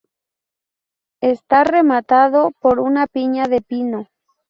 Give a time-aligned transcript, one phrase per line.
[1.21, 4.07] Está rematado por una piña de pino.